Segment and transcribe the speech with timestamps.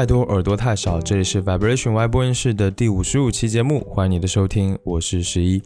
[0.00, 0.98] 太多，耳朵太少。
[0.98, 5.62] 这里是 Vibration Y 播音室的第五十五期节目，欢迎你的收听，我是十一。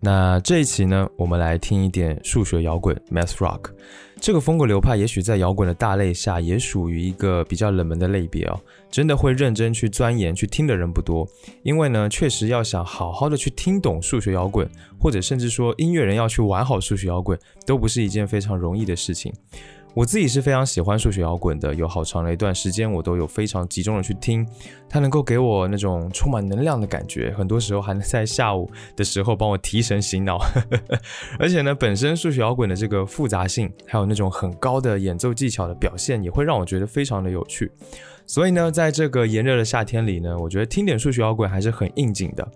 [0.00, 3.70] 那这一期呢，我们来听一点数学摇滚 （Math Rock）。
[4.20, 8.60] 这个风格流派也许在摇滚的大类下，也属于一个比较冷门的类别哦。
[8.90, 11.24] 真的会认真去钻研、去听的人不多，
[11.62, 19.32] 因为呢，确实要想好好的去听懂数学摇滚，或者甚至说音乐人要去玩好数学摇滚，都不是一件非常容易的事情。
[19.98, 24.46] 我自己是非常喜欢数学摇滚的，有好长的一段时间，我都有非常集中的去听，
[24.88, 30.38] 它能够给我那种充满能量的感觉，很多时候还能在下午的时候帮我提神醒脑。
[31.36, 37.68] 而且呢，本身数学摇滚的这个复杂性，还有那种很高的演奏技巧的表现，也会让我觉得非常的有趣。
[38.24, 42.48] 所以呢，在这个炎热的夏天里呢，我觉得听点数学摇滚还是很应景的。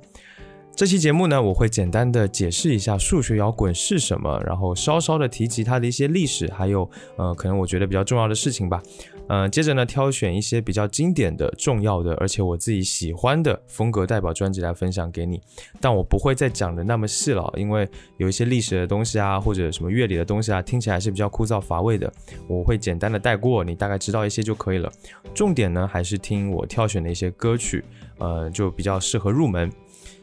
[0.74, 8.82] 这期节目呢，我会简单的解释一下数学摇滚是什么，然后稍稍的提及它的一些历史，还有呃，可能我觉得比较重要的事情吧。
[9.28, 15.40] 嗯，接着呢，挑选一些比较经典的、重要的，而且我自己喜欢的风格代表专辑来分享给你。
[15.78, 22.10] 但我不会再讲的那么细了，因为有一些历史的东西啊，或者什么乐理的东西啊，听起来是比较枯燥乏味的。
[22.48, 24.90] 我会简单的带过，你大概知道一些就可以了。
[25.34, 27.84] 重点呢，还是听我挑选的一些歌曲，
[28.18, 29.70] 呃，就比较适合入门。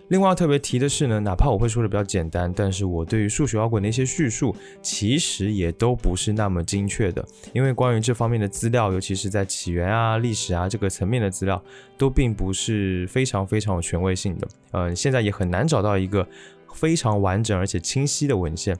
[0.09, 7.23] 另外要特别提的是呢，哪怕我会说的比较简单，但是我对于数学摇滚的一些叙述，其实也都不是那么精确的。
[7.53, 11.63] 因为关于这方面的资料，尤其是在起源啊、历史啊这个层面的资料，
[11.95, 14.47] 都并不是非常非常有权威性的。
[14.71, 16.27] 呃，现在也很难找到一个
[16.73, 18.75] 非常完整而且清晰的文献。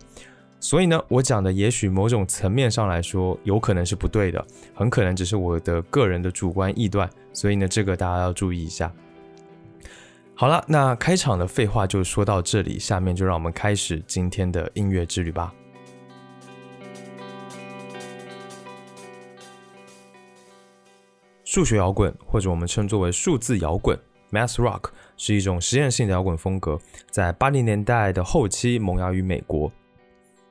[0.60, 7.08] 所以呢，我讲的也许某种层面上来说，有可能是不对的，很可能只是我的个人的主观臆断。
[7.32, 8.92] 所以呢，这个大家要注意一下。
[10.40, 15.54] 好了，那开场的废话就说到这里，下面就让我们开始今天的音乐之旅吧。
[21.44, 24.00] 数学摇滚，或者我们称作为数字摇滚
[24.32, 26.80] （Math Rock），是一种实验性的摇滚风格，
[27.12, 29.70] 在八零年代的后期萌芽于美国。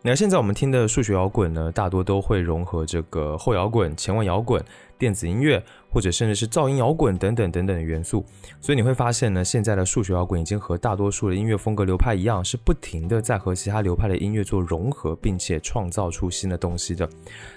[0.02, 4.62] 那现在我们听的数学摇滚呢，大多都会融合这个后摇滚、前卫摇滚、
[4.98, 5.62] 电子音乐。
[5.90, 8.22] 或者甚至是噪音摇滚等等等等的元素，
[8.60, 17.08] 所以你会发现呢，现在的数学摇滚已经和大多数的音乐风格流派一样，是不停的在和其他流派的音乐做融合，并且创造出新的东西的。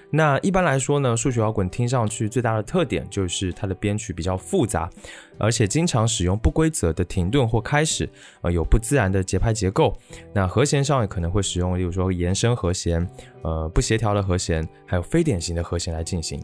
[0.09, 4.89] 那一般来说呢，数学摇滚听上去最大的特点就是它的编曲比较复杂，
[5.37, 8.09] 而且经常使用不规则的停顿或开始，
[8.43, 9.93] 呃，有不自然的节拍结构。
[10.33, 13.05] 那和弦上也可能会使用，例如说延伸和弦，
[13.41, 16.41] 呃，不协调的和弦，还有非典型的和弦来进行。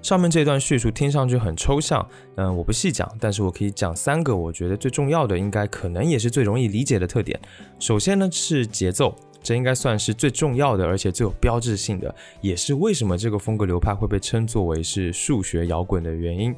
[0.00, 7.38] 上面这段叙述听上去很抽象，嗯，我不细讲，但是我可以讲三个我觉得最重要的，应该可能也是最容易理解的特点。
[7.78, 16.54] 首先呢是节奏，这应该算是最重要的，而且最有标志性的，也是为什么这个风格流派会被称作为是数学摇滚的原因。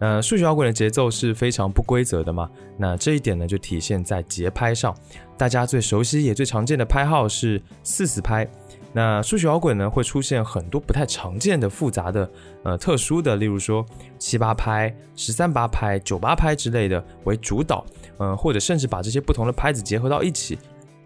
[0.00, 4.94] 呃，数学摇滚的节奏是非常不规则的嘛，那这一点呢就体现在节拍上，
[5.36, 8.50] 大家最熟悉也最常见的拍号是四四拍。
[8.92, 12.30] 那数学摇滚呢，会出现很多不太常见的、复杂的、
[12.64, 13.86] 呃特殊的，例如说
[14.18, 17.86] 七八拍、十三八拍、九八拍之类的为主导，
[18.18, 20.58] 嗯，或者甚至把这些不同的拍子结合到一起。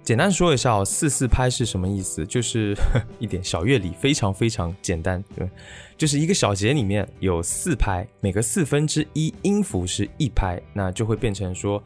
[0.03, 2.26] 简单说一下哦，四四拍是什么意思？
[2.26, 2.76] 就是
[3.19, 5.49] 一点小乐理，非常非常简单，对，
[5.97, 11.82] 就是一个小节里面有四拍，每个四分之一音符是一拍，那就会变成说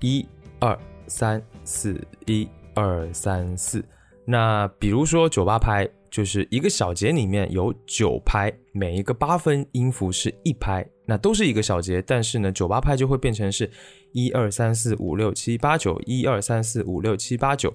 [0.00, 0.26] 一
[0.58, 3.84] 二三四，一二三四。
[4.30, 13.70] 那比如说九八拍，就是一个小节里面有九拍，每一个八分音符是一拍，那都是一个小节，但是呢，九八拍就会变成是
[14.12, 17.74] 一二三四五六七八九，一二三四五六七八九，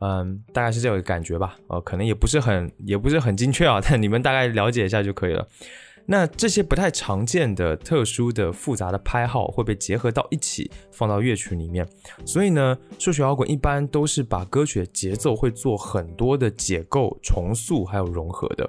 [0.00, 5.48] 嗯，大概是这个感觉吧，呃，可能也不是很也不是很精确啊，但你们大概了解一下就可以了。
[6.06, 11.88] 那这些不太常见的、特殊的、复杂的拍号会被结合到一起，放到乐曲里面。
[12.26, 18.68] 所以呢，数学摇滚一般都是把歌曲的节奏会做很多的解构、重塑还有融合的。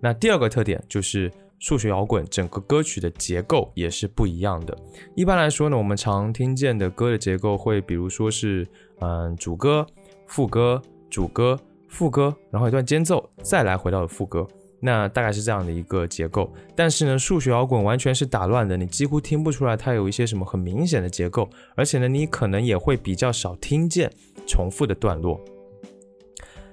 [0.00, 4.76] 那第二个特点就是数学摇滚整个歌曲的结构也是不一样的。
[5.14, 8.66] 一般来说呢，我们常听见的歌的结构会，比如说是
[9.00, 9.86] 嗯主歌、
[10.26, 11.58] 副歌、主歌、
[11.88, 14.46] 副歌，然后一段间奏，再来回到副歌。
[14.86, 24.08] 那大概是这样的一个结构，但是呢，数学摇滚完全是打乱的，你几乎听不出来它有一些什么很明显的结构，而且呢，你可能也会比较少听见
[24.46, 25.40] 重复的段落。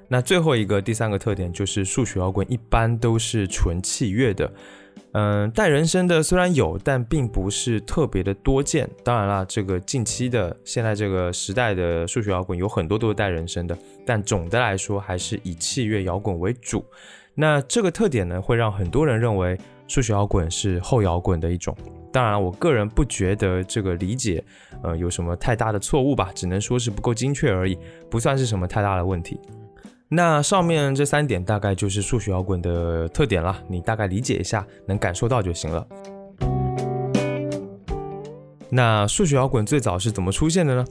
[0.07, 4.53] 那最后一个第三个特点就是数学摇滚一般都是纯器乐的，
[5.13, 8.87] 嗯，带人声的虽然有，但并不是特别的多见。
[9.03, 13.75] 当然啦，这个近期的现在这个时代的数学摇滚有很多都是带人声的，
[14.05, 16.85] 但总的来说还是以器乐摇滚为主。
[17.35, 19.57] 那这个特点呢，会让很多人认为
[19.87, 21.75] 数学摇滚是后摇滚的一种。
[22.11, 24.43] 当然，我个人不觉得这个理解，
[24.83, 27.75] 呃，有什么太大的错误吧，只能说是不够精确而已，
[28.07, 29.39] 不算是什么太大的问题。
[30.09, 35.87] 那上面这三点大概就是数学摇滚的特点了，你大概理解一下，能感受到就行了。
[38.69, 40.85] 那数学摇滚最早是怎么出现的呢？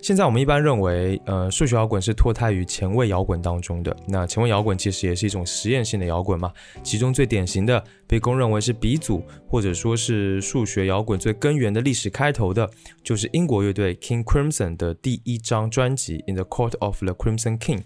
[0.00, 3.96] 现在我们一般认为，呃，数学摇滚是脱胎于前卫摇滚当中的。
[4.06, 6.52] 那前卫摇滚其实也是一种实验性的摇滚嘛，
[6.82, 12.70] 其中最典型的，被公认为是鼻祖，或者说是数学摇滚最根源的历史开头的，
[13.02, 17.78] 就是英国乐队 King Crimson 的第一张专辑《In the Court of the Crimson King》。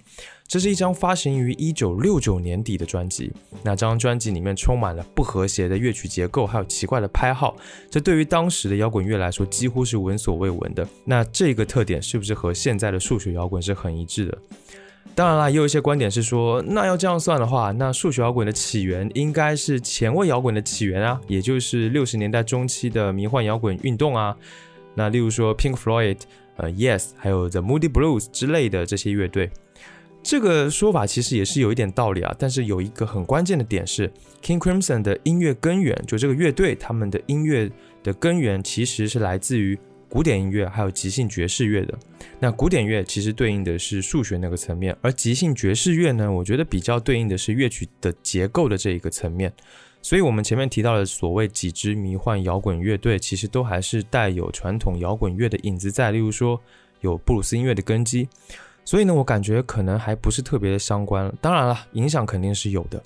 [0.51, 3.33] 这是一张发行于一九六九年底的专辑。
[3.63, 7.57] 那张专辑里面充满了不和谐的乐曲结构，还有奇怪的拍号。
[7.89, 10.85] 这对于当时的摇滚乐来说，几乎是闻所未闻的。
[11.05, 14.37] 那这个特点是不是和现在的数学摇滚是很一致的？
[15.15, 24.37] 当然啦，也有一些观点是说，那要这样算的话，那数学摇滚的起源应该是前卫摇滚的起源啊，也就是六十年代中期的迷幻摇滚运动啊。
[24.97, 26.19] 那例如说 Pink Floyd、
[26.57, 29.49] 呃 Yes，还有 The Moody Blues 之类的这些乐队。
[30.23, 34.11] 这个说法其实也是有一点道理啊，但是有一个很关键的点是
[34.43, 37.71] ，King Crimson 的音乐根源，就这个乐队他们的音乐
[38.03, 39.79] 的根源其实是来自于
[40.09, 41.99] 古典音乐，还有即兴爵士乐的。
[42.39, 49.53] 那古典乐其实对应的是数学那个层面，而即兴爵士乐呢，我觉得比较对应的是乐曲的结构的这一个层面。
[50.03, 56.61] 所以，我们前面提到的所谓几支迷幻摇滚乐队，其实都还是带有传统摇滚乐的影子在，例如说
[57.01, 58.29] 有布鲁斯音乐的根基。
[58.85, 61.33] 所以呢，我感觉可能还不是特别的相关。
[61.41, 63.03] 当然了，影响肯定是有的。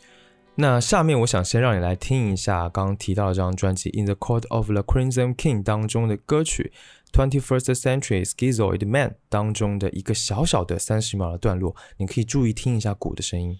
[0.56, 6.73] 那下面我想先让你来听一下刚提到的这张专辑《In the Court of the Crimson King》当中的歌曲
[7.12, 13.59] 《Twenty First Century Schizoid Man》当中的一个小小的三十秒的段落，你可以注意听一下鼓的声音。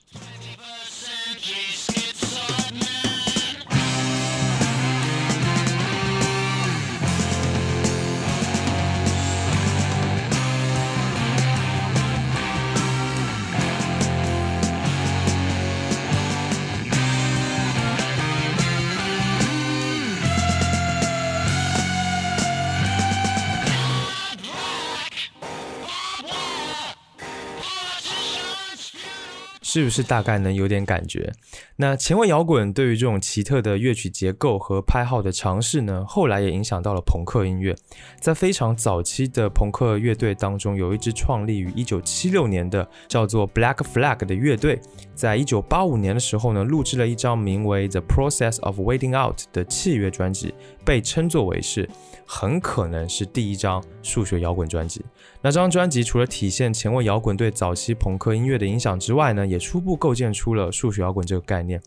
[29.75, 31.33] 是不是大概能有点感觉？
[31.75, 37.75] 那前卫摇滚对于这种奇特的乐曲结构和拍号的尝试呢，后来也影响到了朋克音乐。
[38.21, 44.81] 在非常早期的朋克乐队当中，有一支创立于1976年的叫做 Black Flag 的乐队，
[45.13, 51.91] 在1985年的时候呢，录制了一张名为《The Process of Waiting Out》的器乐专辑，被称作为是。
[52.27, 55.05] 很可能是第一张数学摇滚专辑。
[55.43, 61.81] 那这张专辑除了体现前卫摇滚对早期朋克音乐的影响之外呢，也初步构建出了数学摇滚这个概念。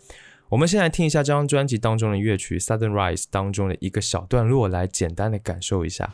[0.50, 6.12] 我们先来听一下这张专辑当中的乐曲《Southern Rise》当中的一个小段落，来简单的感受一下。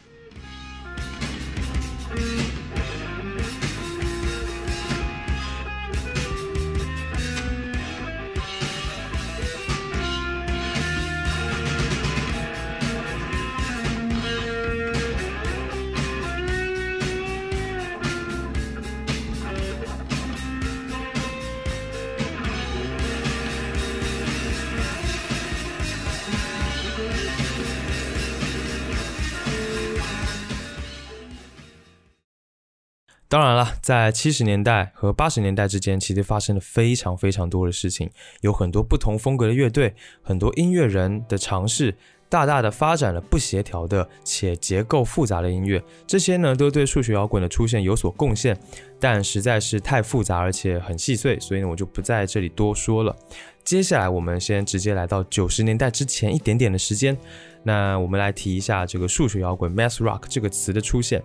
[33.33, 38.07] 当然了，在七十年代和八十年代之间，其实发生了非常非常多的事情，
[38.41, 41.95] 有很多不同风格的乐队，很多音乐人的尝试，
[42.29, 45.83] 大大的发展了不协调的且结构复杂的音乐。
[46.05, 48.55] 这些呢，都对数学摇滚的出现有所贡献，
[48.99, 53.15] 但实在是太复杂而且很细碎，所以呢，我就不在这里多说了。
[53.63, 57.17] 接下来，我们先直接来到九十年代之前一点点的时间，
[57.63, 61.23] 那我们来提一下这个数学摇滚 （math rock） 这个词的出现。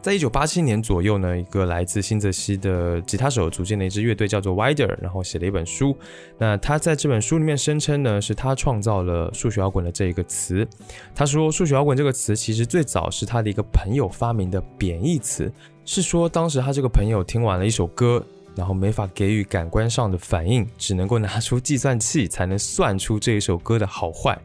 [0.00, 5.96] 在一九八七年左右呢，一个来自新泽西的吉他手组建了一支乐队叫做 Wider，然后写了一本书。
[6.38, 10.66] 那他在这本书里面声称呢，是他创造了数学摇滚的这一个词。
[11.14, 15.52] 他说，数学摇滚这个词其实最早是他的一个朋友发明的贬义词，
[15.84, 18.24] 是说当时他这个朋友听完了一首歌，
[18.54, 24.38] 然后没法给予感官上的反应，只能够拿出计算器才能算出这一首歌的好坏。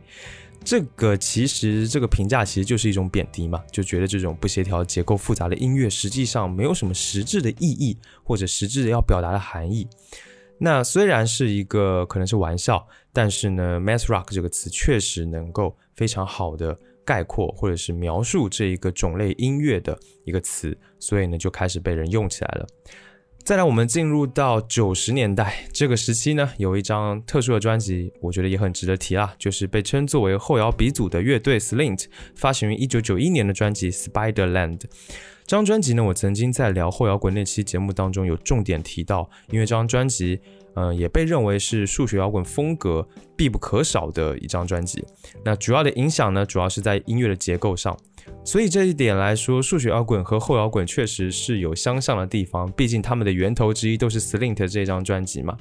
[0.66, 9.88] 这个其实这个评价其实就是一种贬低嘛，就觉得这种不协调、结构复杂的音乐实际上没有什么实质的意义或者实质要表达的含义。
[10.58, 22.68] 那虽然是一个可能是玩笑，但是呢，math rock 这个词确实能够非常好的概括或者是描述这一个种类音乐的一个词，所以呢就开始被人用起来了。
[23.44, 32.06] 再来，我们进入到九十年代这个时期呢，有一张特殊的专辑，我觉得也很值得提啦，就是被称作为后摇鼻祖的乐队 Slint
[32.38, 34.78] 发行于一九九一年的专辑《Spiderland》。
[35.46, 40.40] 这张专辑呢，我曾经在聊后摇滚那期节目当中有重点提到，因为这张专辑，
[40.76, 45.04] 嗯，也被认为是数学摇滚风格必不可少的一张专辑。
[45.44, 47.98] 那主要的影响呢，主要是在音乐的结构上。
[48.46, 55.58] 所以这一点来说，数学摇滚和后摇滚确实是有相像的地方，毕竟他们的源头之一都是 Slint 这张专辑嘛。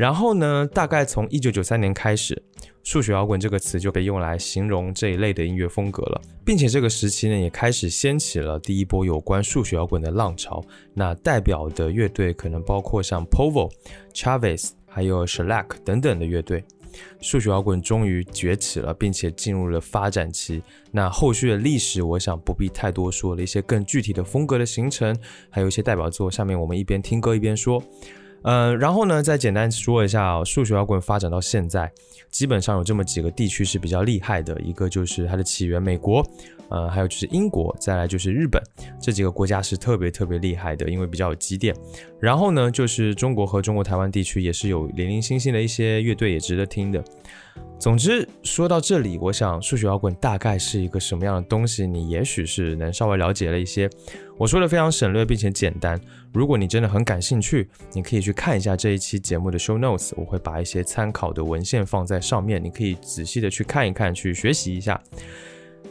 [0.00, 2.42] 然后呢，大概从一九九三年开始，
[2.82, 10.64] 数学摇滚这个词就被用来形容这一类的音乐风格了，并且这个时期呢，也开始掀起了第一波有关数学摇滚的浪潮。
[10.94, 13.70] 那代表的乐队可能包括像 Povo、
[14.14, 16.64] Chavez，还有 Shellac 等等的乐队。
[17.20, 20.62] 数学摇滚终于崛起了，并且进入了发展期。
[20.90, 23.42] 那后续的历史，我想不必太多说了。
[23.42, 25.14] 一些更具体的风格的形成，
[25.50, 27.82] 还有一些代表作，下面我们一边听歌一边说。
[28.42, 31.90] 嗯，然后呢，再简单说一下数学摇滚发展到现在，
[32.30, 36.26] 基本上有这么几个地区是比较厉害的，一个就是它的起源美国。
[36.70, 38.62] 呃，还有就是英国，再来就是日本，
[39.00, 41.74] 这几个国家是特别特别厉害的，因为比较有积淀。
[42.20, 47.02] 然后呢，就是中国和中国台湾地区也是有零零星星的一些乐队也值得听的。
[47.76, 53.90] 总之说到这里，我想数学摇滚大概是一个什么样的东西，你也许是能稍微了解了一些。
[54.40, 56.00] 我说的非常省略并且简单，
[56.32, 64.98] 如果你真的很感兴趣，你可以去看一下这一期节目的 show notes，我会把一些参考的文献放在上面，你可以仔细的去看一看，去学习一下。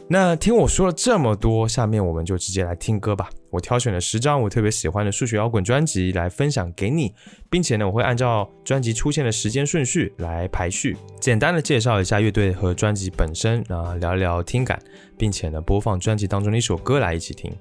[0.08, 3.30] 那听我说了这么多，下面我们就直接来听歌吧。
[3.50, 7.14] 我挑选了十张我特别喜欢的数学摇滚专辑来分享给你，
[7.48, 14.76] 并且呢，我会按照专辑出现的时间顺序来排序，简单的介绍一下乐队和专辑本身，啊，聊一聊听感，
[15.16, 17.52] 并且呢，播放专辑当中的一首歌来一起听。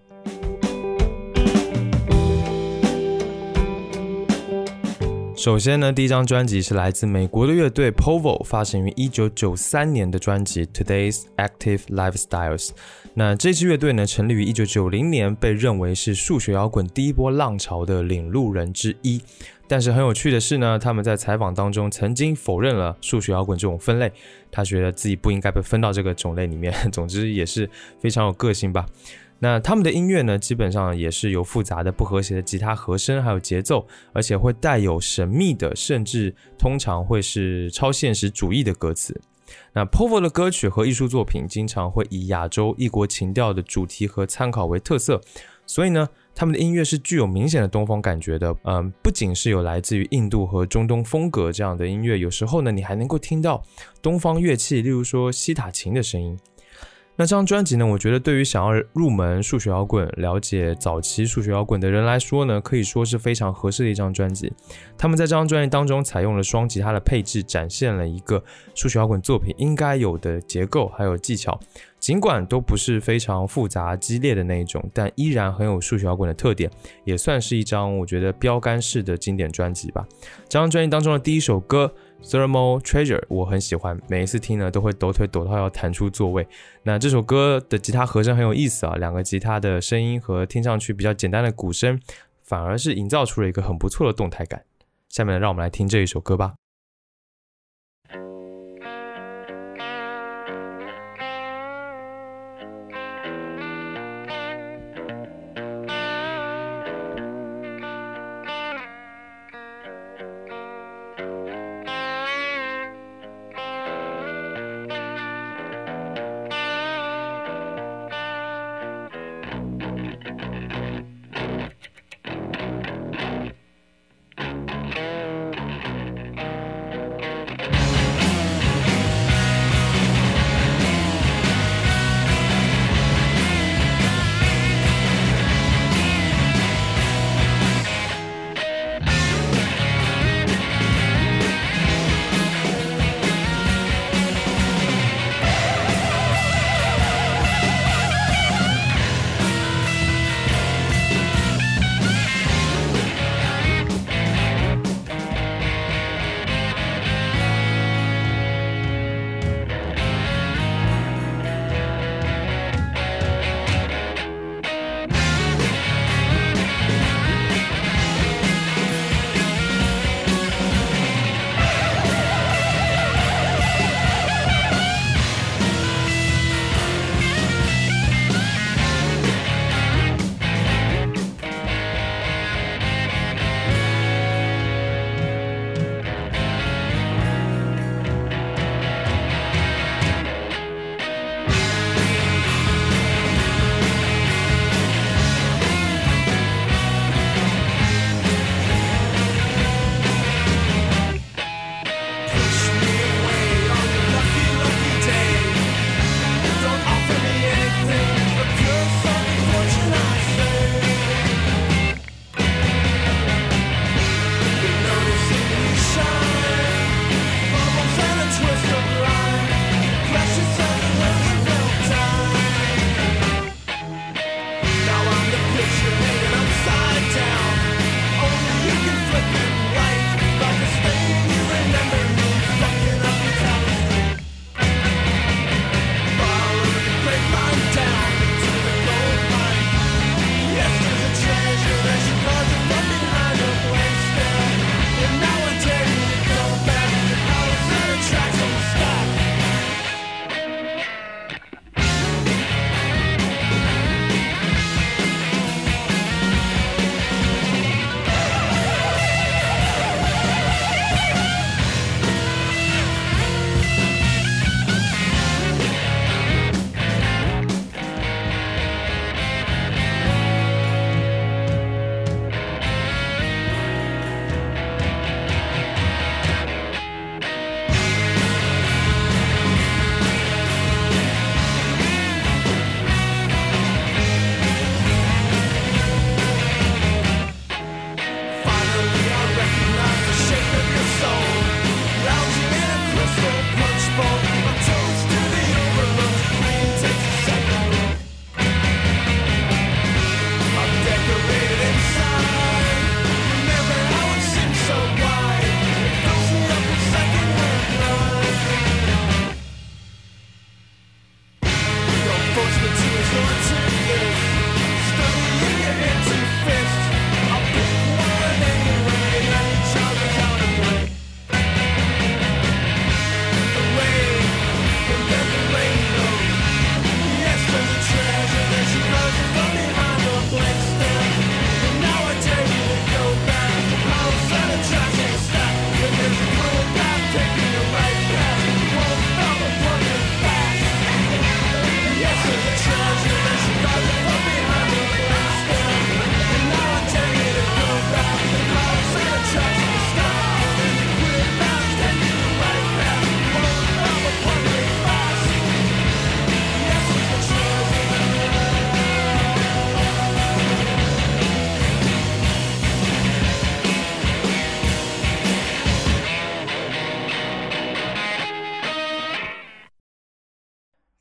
[5.40, 12.72] 首先呢，第一张专辑是来自美国的乐队 Povo 发行于一九九三年的专辑 Today's Active Lifestyles。
[13.14, 19.22] 那这支乐队呢，成立于一九九零年，被认为是数学摇滚第一波浪潮的领路人之一。
[19.66, 24.12] 但是很有趣的是呢，他们在采访当中曾经否认了数学摇滚这种分类，
[24.52, 26.74] 他觉得自己不应该被分到这个种类里面。
[26.92, 27.70] 总之也是
[28.02, 28.86] 非常有个性吧。
[29.40, 39.20] 那他们的音乐呢，基本上也是有复杂的、不和谐的吉他和声，还有节奏，而且会带有神秘的，甚至通常会是超现实主义的歌词。
[39.74, 45.20] 那 Povo 的歌曲和艺术作品经常会以亚洲异国情调的主题和参考为特色，
[45.66, 48.56] 所以呢，他们的音乐是具有明显的东方感觉的。
[48.66, 53.64] 嗯，不仅是有来自于印度和中东风格这样的音乐，有时候呢，你还能够听到
[54.02, 56.38] 东方乐器，例如说西塔琴的声音。
[57.20, 57.86] 那这张专辑呢？
[57.86, 64.54] 我觉得对于想要入门数学摇滚、了解早期数学摇滚的人来说呢，可以说是非常合适的一张专辑。
[64.98, 68.42] 他们在这张专辑当中采用了双吉他的配置，展现了一个
[68.74, 71.60] 数学摇滚作品应该有的结构还有技巧。
[72.00, 76.72] 尽管都不是非常复杂激烈的那一种，但依然很有数学摇滚的特点，
[77.04, 80.08] 也算是一张我觉得标杆式的经典专辑吧。
[80.48, 81.94] 这张专辑当中的第一首歌。
[82.24, 86.48] Thermal Treasure，我很喜欢，每一次听呢都会抖腿抖到要弹出座位。
[86.84, 92.00] 那这首歌的吉他和声很有意思啊，两个吉他的声音和听上去比较简单的鼓声，
[92.44, 94.64] 反而是营造出了一个很不错的动态感。
[95.08, 96.54] 下面让我们来听这一首歌吧。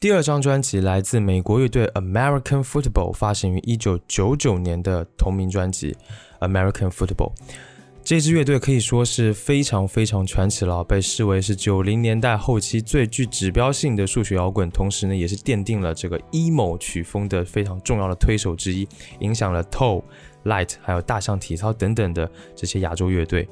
[0.01, 5.97] 第二张专辑来自美国乐队 American Football，发行于一九九九年的同名专辑
[6.39, 7.33] American Football。
[8.05, 20.05] 这支乐队可以说是非常非常传奇了，被视为是九零年代后期最具指标性的数学摇滚，同时呢，也是奠定了这个 emo 曲风的非常重要的推手之一，影响了 Toe、
[20.45, 23.49] Light 还有大象体操等等的这些亚洲乐队。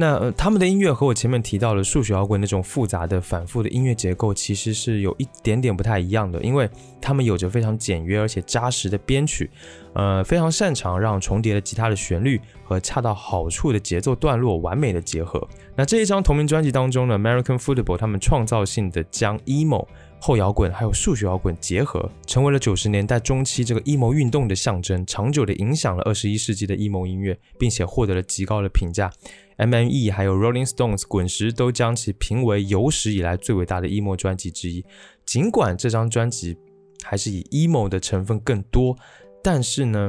[0.00, 9.50] 那他们的音乐和我前面提到的数学摇滚那种复杂的、反复的音乐结构，其实是有一点点不太一样的，因为他们有着非常简约而且扎实的编曲，
[9.94, 15.44] 呃，非常擅长让重叠的吉他的旋律和恰到好处的节奏段落完美的结合。
[15.74, 19.84] 那这一张同名专辑当中呢，American Football 他们创造性的将 emo
[20.20, 29.10] 后摇滚还有数学摇滚结合，成为了九十年代中期这个 emo 运动的象征，长久的影响了二十一世纪的 emo 音乐，并且获得了极高的评价。
[29.58, 30.10] M.M.E.
[30.10, 34.84] 还有 Rolling Stones 滚石都将其评为有史以来最伟大的 emo 专辑之一。
[35.24, 36.56] 尽管这张专辑
[37.04, 38.96] 还是以 emo 的成分更多，
[39.44, 40.08] 但是呢。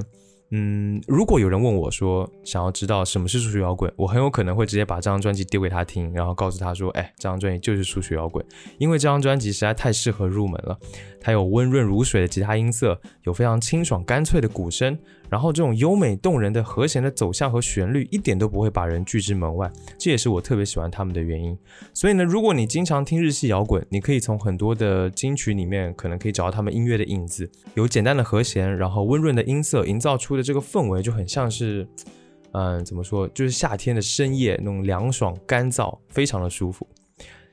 [0.51, 8.43] 嗯，如果有人问我说想要知道什么是数学摇滚，我很有可能会直接把这张专辑丢给他听，然后告诉他说：“哎，这张专辑就是数学摇滚，
[8.79, 10.75] 因为这张专辑实在太适合入门了。
[11.21, 14.97] 它有温润如水的吉他音色，有非常清爽干脆的鼓声，
[15.29, 21.58] 然后这种优美动人的和弦的走向和旋律一点都不会把人拒之门外，这也是我特别喜欢他们的原因。
[21.93, 31.88] 所以呢，如果你经常听日系摇滚，你可以从很多的金曲里面可能可以找到他们音乐的影子，有简单的和弦，然后温润的音色，营造出的。”这个氛围就很像是，
[32.53, 33.27] 嗯，怎么说？
[33.27, 36.88] 就是夏天的深夜，那种凉爽、干燥，非常的舒服。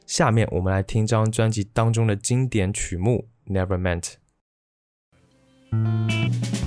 [0.07, 6.66] 下面我们来听张专辑当中的经典曲目《Never Meant》。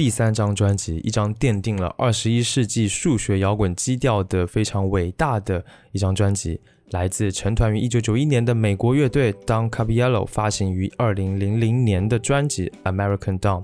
[0.00, 6.58] 第三张专辑，一张奠定了二十一世纪数学摇滚基调的非常伟大的一张专辑，
[6.92, 13.62] 来自成团于一九九一年的美国乐队 Don Caballo 发行于二零零零年的专辑《American Dawn》。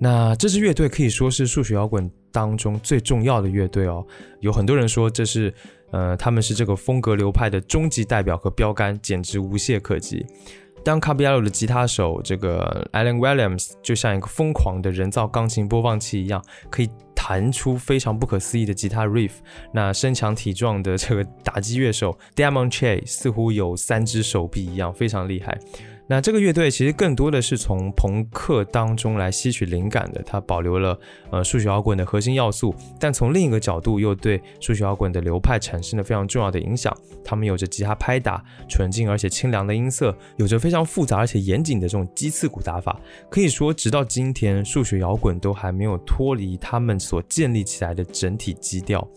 [0.00, 4.04] 那这支乐队可以说是数学摇滚当中最重要的乐队哦。
[4.40, 5.54] 有很多人说这是，
[5.92, 10.26] 呃，他们是这个风格流派的终极代表和标杆，简直无懈可击。
[10.84, 19.32] 当卡比亚罗的吉他手这个 Alan Williams 就像一个疯狂的人造钢琴播放器一样，可以弹出非常不可思议的吉他 riff。
[19.72, 25.56] 那身强体壮的这个打击乐手 Damon Che 似乎有三只手臂一样，非常厉害。
[26.12, 36.94] 那这个乐队其实更多的是从朋克当中来吸取灵感的，它保留了呃数学摇滚的核心要素，但从另一个角度又对数学摇滚的流派产生了非常重要的影响。
[37.24, 43.00] 他们有着吉他拍打纯净而且清凉的音色，有着非常复杂而且严谨的这种鸡刺鼓打法。
[43.30, 49.08] 可以说，直到今天，数学摇滚都还没有脱离他们所建立起来的整体基调。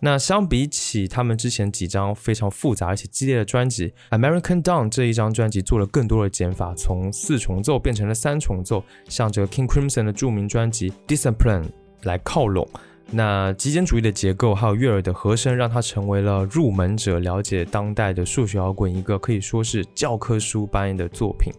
[0.00, 11.62] 那相比起他们之前几张非常复杂而且激烈的专辑，《American Dawn》这一张专辑做了更多的减法，从四重奏变成了三重奏，向这个 King Crimson 的著名专辑《Discipline》
[12.04, 12.68] 来靠拢。
[13.10, 21.52] 那极简主义的结构还有悦耳的和声，让它成为了入门者了解当代的数学摇滚一个可以说是教科书般的作品。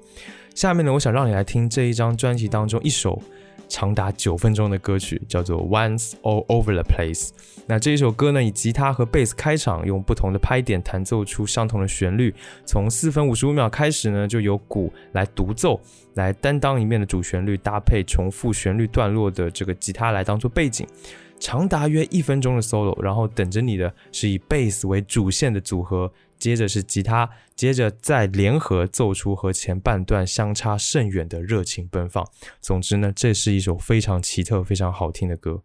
[0.55, 3.21] 下面呢，我想让你来听这一张专辑当中一首。
[3.71, 7.27] 长达九分钟的歌曲叫做《Once All Over the Place》。
[7.69, 12.33] 那这一首歌呢，以吉他和贝斯开场，用不同的拍点弹奏出相同的旋律。
[12.65, 15.79] 从四分五十五秒开始呢，就由鼓来独奏，
[16.15, 20.87] 来担当一面的主旋律，搭配重复旋律段落的这个吉他来当做背景。
[21.39, 26.11] 长达约一分钟的 solo，然后等着你的是以贝斯为主线的组合。
[26.39, 32.27] 接着是吉他，接着再联合奏出和前半段相差甚远的热情奔放。
[32.61, 35.61] 总之呢，这是一首非常奇特、非常好听的歌。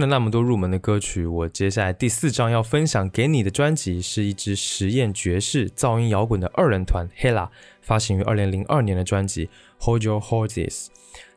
[0.00, 7.50] 了那么多入门的歌曲，我接下来第四张要分享给你的专辑是一支实验爵士噪音摇滚的二人团 Hella
[7.82, 10.86] 发行于二零零二年的专辑 Hold Your Horses。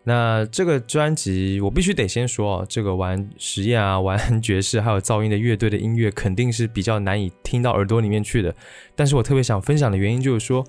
[0.06, 8.56] 那这个专辑我必须得先说，这个玩实验啊、玩爵士还有噪音的乐队的音乐肯定是比较难以听到耳朵里面去的。
[8.96, 10.66] 但是我特别想分享的原因就是说。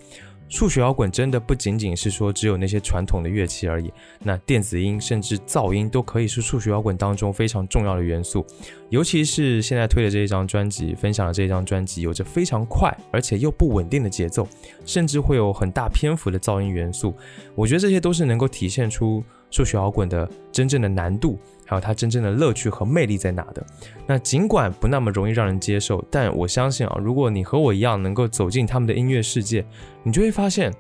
[0.55, 8.47] 数学摇滚真的不仅仅是说只有那些传统的乐器而已，那电子音甚至噪音都可以是数学摇滚当中非常重要的元素。
[8.89, 14.47] 尤其是现在推的这一张专辑，分享的这一张专辑，有着非常快而且又不稳定的节奏，
[14.87, 17.13] 甚至会有很大篇幅的噪音元素。
[17.57, 21.37] 我觉得这些都是能够体现出数学摇滚的真正的难度。
[21.67, 23.65] 还有它真正的乐趣和魅力在哪的？
[24.07, 29.65] 那尽管不那么容易让人接受，但我相信啊，如果你和我一样能够走进他们的音乐世界，
[30.03, 30.73] 你就会发现，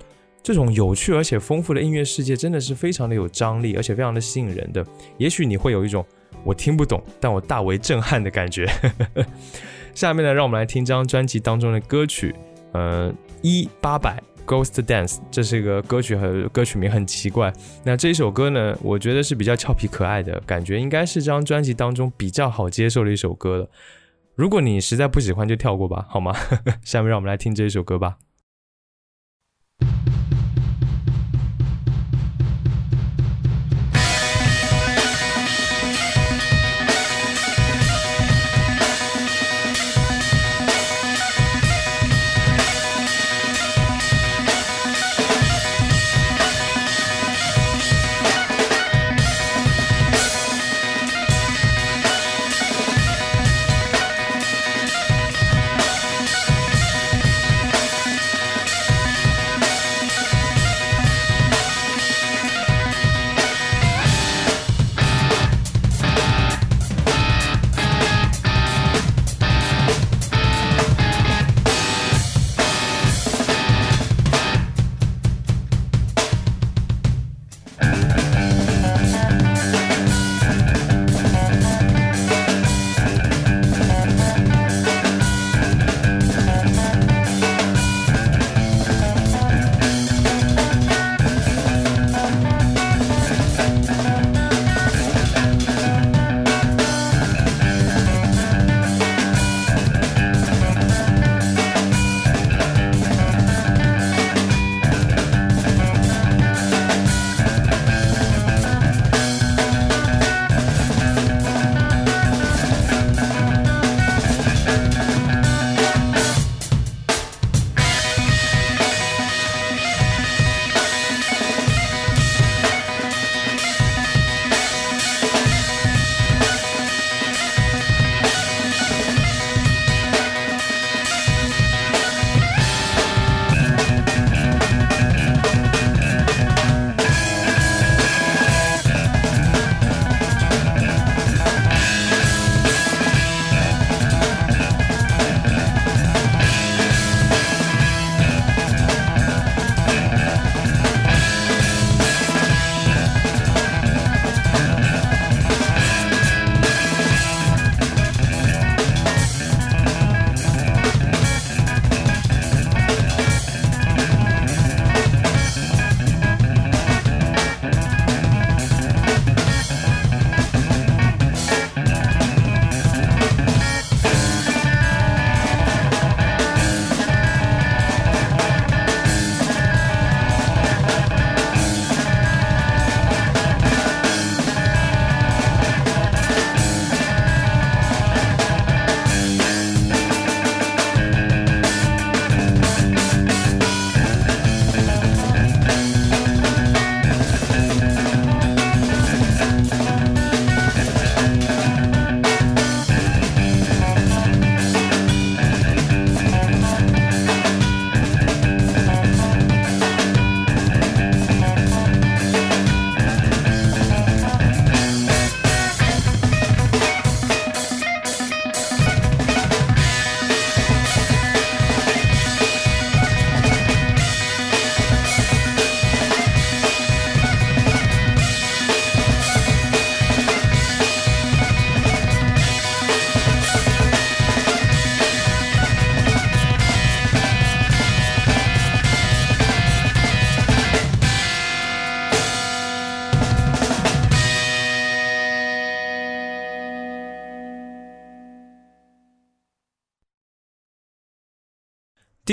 [0.42, 4.84] 这种有趣而且丰富的音乐世界真的是非常的有张力，而且非常的吸引人的。
[5.16, 6.04] 也许你会有一种
[6.44, 8.68] 我听不懂，但我大为震撼的感觉。
[9.94, 12.34] 下面呢，让我们来听这张专辑当中的歌曲，
[12.72, 14.22] 呃，一八百。
[14.46, 17.52] Ghost Dance，这是一个歌曲和歌曲名很奇怪。
[17.84, 23.68] 那这一首歌呢，我觉得是比较俏皮可爱的，感觉应该是这张专辑当中比较好接受的一首歌了。
[24.34, 26.34] 如果你实在不喜欢，就跳过吧，好吗？
[26.84, 28.16] 下面让我们来听这一首歌吧。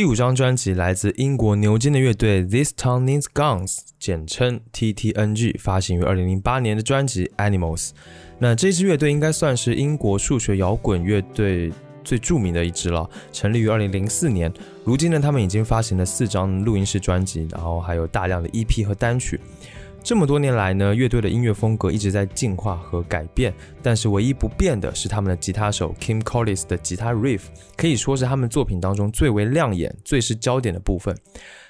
[0.01, 7.91] 第五张专辑来自英国牛津的乐队 This Town Needs Guns，简称 TTNG，发行于二零零八年的专辑 Animals。
[8.39, 11.71] 那这支乐队应该算是英国数学摇滚乐队
[12.03, 14.51] 最著名的一支了，成立于二零零四年。
[14.83, 19.39] 如今呢，他们已经发行了四张录音室专辑，然后还有大量的 EP 和单曲。
[20.03, 27.41] 这么多年来呢，乐队的音乐风格一直在进化和改变，但是唯一不变的是他们的吉他手 Kim Collis 的吉他 riff，
[27.77, 31.15] 可以说是他们作品当中最为亮眼、最是焦点的部分。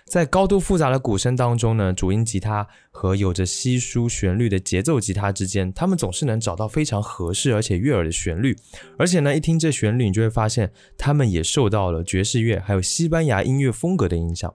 [0.06, 8.56] 在高度复杂的鼓声当中呢，主音吉他和有着稀疏旋律的节奏吉他之间，他们总是能找到非常合适而且悦耳的旋律。
[8.98, 14.54] 而且呢，一听这旋律，你就会发现他们也受到了爵士乐还有西班牙音乐风格的影响。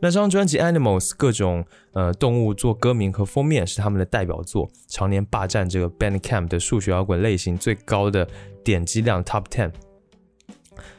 [0.00, 8.28] 那张专辑《Animals》各种呃动物做歌名和封面是他们的代表作，常年霸占这个 Bandcamp 的数学摇滚类型最高的
[8.62, 9.72] 点击量 Top Ten。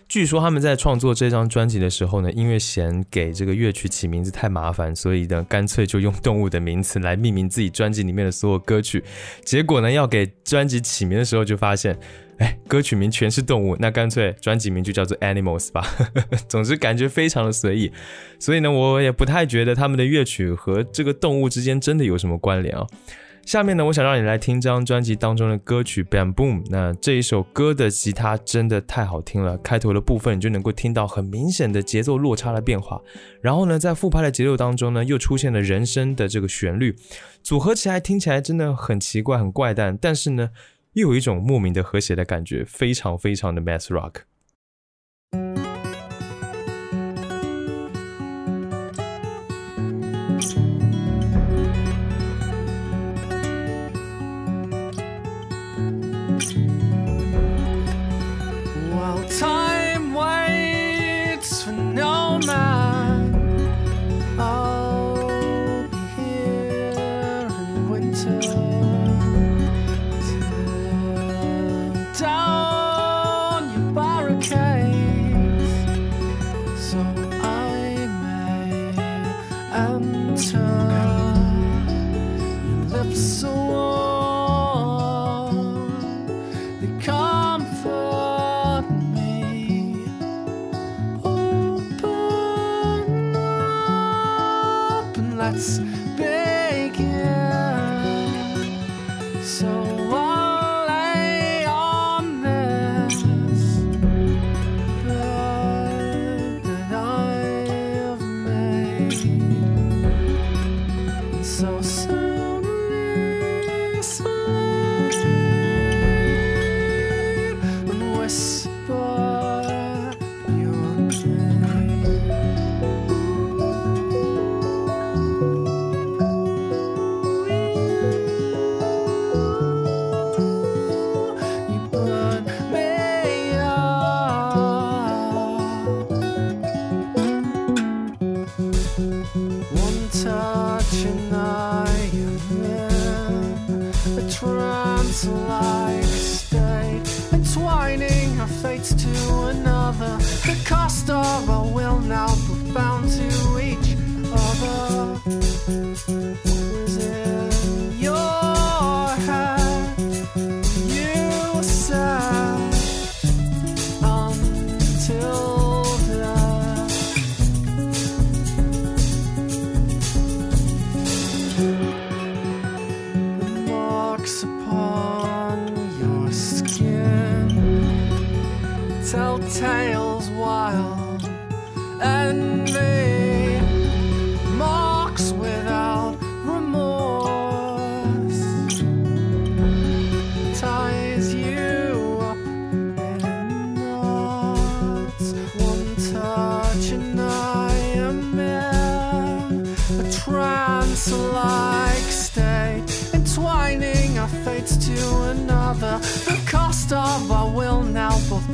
[0.08, 9.04] 据说他们在创作这张专辑的时候呢，因为嫌给这个乐曲起名字太麻烦，所以呢干脆就用动物的名词来命名自己专辑里面的所有歌曲。
[9.44, 11.98] 结果呢，要给专辑起名的时候就发现，
[12.38, 15.84] 哎，歌曲名全是动物，那干脆专辑名就叫做 Animals 吧。
[16.48, 17.92] 总之感觉非常的随意，
[18.40, 22.86] 所以呢，我也不太觉得他们的乐曲和这个动物之间真的有什么关联啊。
[23.46, 26.64] 下面呢，我想让你来听这张专辑当中的歌曲《Bam Boom》。
[26.72, 33.00] 那这一首歌的吉他真的太好听了，开头的部分你就能够听到很明显的节奏落差的变化。
[33.42, 36.96] 然后呢，在复拍的节奏当中呢，又出现了人声的这个旋律，
[37.44, 40.50] 组合起来听起来真的很奇怪、很怪诞，但是呢，
[40.94, 44.22] 又有一种莫名的和谐的感觉，非常非常的 Math Rock。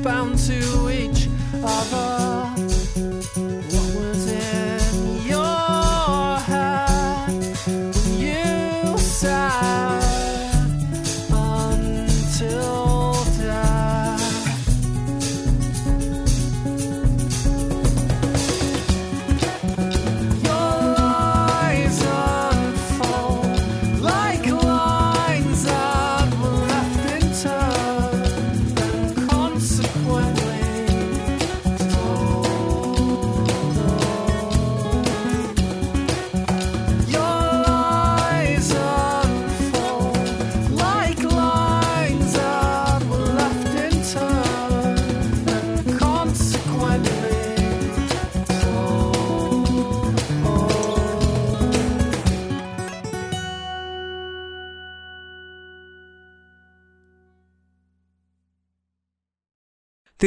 [0.03, 0.90] bound to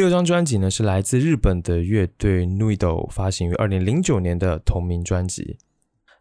[0.05, 5.57] 这张专辑呢是来自日本的乐队 Nuido 发行于二零零九年的同名专辑。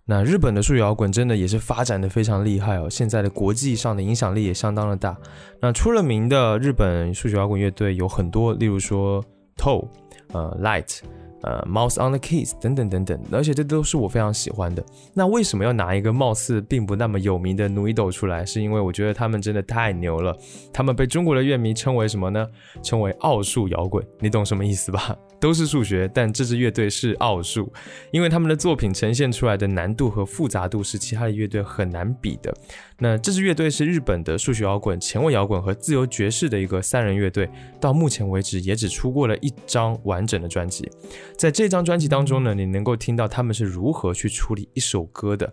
[0.05, 5.17] 那日本的数学摇滚真的也是发展的非常厉害哦，现在的国际上的影响力也相当的大。
[5.59, 9.21] 那出了名的日本数学摇滚乐队有很多，例如说
[9.57, 9.85] Toe，
[10.31, 11.01] 呃，Light。
[11.43, 14.83] 呃，Mouse on the Keys 等等等等，而且这都是我非常喜欢的。
[15.13, 18.45] 那为什么要拿一个貌似并不那么有名的 Nuido 出来？
[18.45, 20.35] 是因为我觉得他们真的太牛了。
[20.71, 22.47] 他们被中国的乐迷称为什么呢？
[22.81, 24.05] 称为奥数摇滚。
[24.19, 25.15] 你懂什么意思吧？
[25.43, 27.69] 都是数学，但这支乐队是奥数，
[28.11, 32.55] 因为他们的作品呈现出来的难度和复杂度是其他的乐队很难比的。
[32.99, 37.49] 那这支乐队是日本的数学摇滚、前卫摇滚和自由爵士的一个三人乐队，
[37.81, 40.89] 到目前为止也只出过了一张完整的专辑。
[41.37, 45.51] 在这张专辑当中呢，你能够听到他们是如何去处理一首歌的。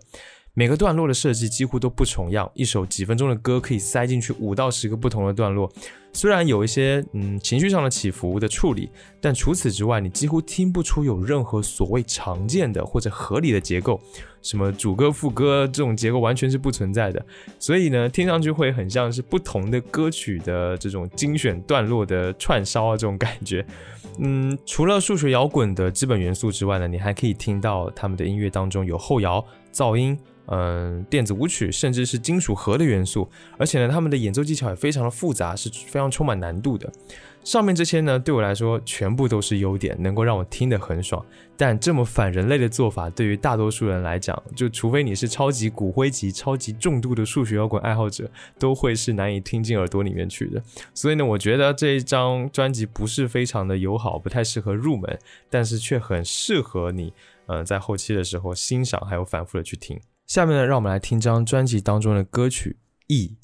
[0.53, 5.69] 每个段落的设计几乎都不重样，一首几分钟的歌可以塞进去五到十个不同的段落。
[6.13, 8.89] 虽然有一些嗯情绪上的起伏的处理，
[9.19, 13.99] 但除此之外，你几乎听不出有任何所谓常见的或者合理的结构，
[14.41, 17.25] 什么主歌副歌这种结构完全是不存在的。
[17.57, 23.65] 所以呢，听上去会很像是不同的歌曲的这种精选段落的串烧啊，这种感觉。
[24.17, 30.17] 嗯，除了数学摇滚的基本元素之外呢，你还可以听到他们的音乐当中有后摇、噪音。
[30.47, 36.91] 嗯，电子舞曲甚至是金属核的元素，而且呢，他们的演奏技巧也非常的复杂，是非常充满难度的。
[37.43, 41.25] 上面这些呢，对我来说全部都是优点，能够让我听得很爽。
[41.57, 48.29] 但这么反人类的做法，对于大多数人来讲，就除非你是超级骨灰级、超级重度的数学摇滚爱好者，
[48.59, 50.61] 都会是难以听进耳朵里面去的。
[50.93, 55.17] 所以呢，我觉得这一张专辑不是非常的友好，不太适合入门，
[55.49, 57.11] 但是却很适合你，
[57.47, 59.99] 嗯，在后期的时候欣赏还有反复的去听。
[60.31, 62.77] 下面呢，让我们来听张专辑当中的歌曲
[63.07, 63.35] 《E》。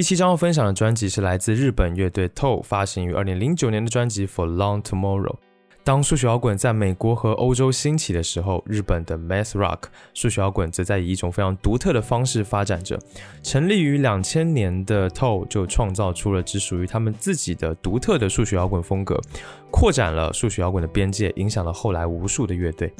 [0.00, 5.36] 第七张要分享的专辑是来自日本乐队 Toe 发行于二零零九年的专辑 For Long Tomorrow。
[5.84, 9.82] 当数学摇滚在美国和欧洲兴起的时候，日本的 Math Rock
[10.14, 12.98] 数学摇滚则在以一种非常独特的方式发展着。
[13.42, 19.20] 成立于两千年的 Toe 就创造出了只属于他们自己的独特的数学摇滚风格，
[19.70, 22.90] 扩展了数学摇滚的边界，影响了后来无数的乐队。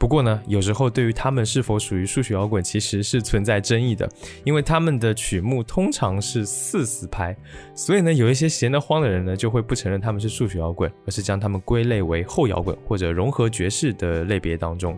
[0.00, 4.08] 不过呢，有时候对于他们是否属于数学摇滚，其实是存在争议的，
[4.44, 7.36] 因为他们的曲目通常是四四拍，
[7.74, 14.96] 所以呢，有一些闲得慌的人呢，就会不承认他们是数学摇滚，而是将他们归类为后摇滚或者融合爵士的类别当中。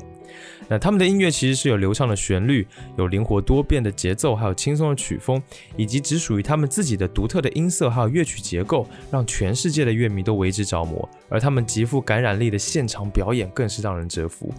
[0.73, 2.66] 那他们的音乐其实是有流畅的旋律，
[2.97, 5.43] 有灵活多变的节奏，还有轻松的曲风，
[5.77, 11.07] 以及只属于他们自己的独特的音色，还有乐曲结构，让全世界的乐迷都为之着魔。
[11.29, 14.51] 而他们极富感染力的现场表演更是让人折服。